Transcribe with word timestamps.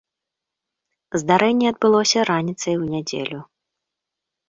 Здарэнне 1.23 1.65
адбылося 1.73 2.19
раніцай 2.33 2.75
у 2.83 2.91
нядзелю. 2.97 3.39